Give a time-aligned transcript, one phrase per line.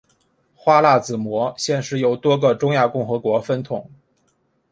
[0.55, 3.87] 花剌子模现时由多个中亚共和国分统。